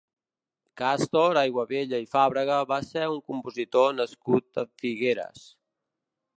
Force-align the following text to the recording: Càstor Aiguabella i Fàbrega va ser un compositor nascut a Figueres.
Càstor 0.81 1.39
Aiguabella 1.41 1.99
i 2.07 2.07
Fàbrega 2.15 2.57
va 2.73 2.81
ser 2.87 3.03
un 3.13 3.21
compositor 3.29 3.95
nascut 4.01 4.63
a 4.63 4.67
Figueres. 4.83 5.49